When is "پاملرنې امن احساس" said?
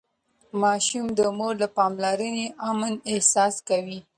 1.77-3.55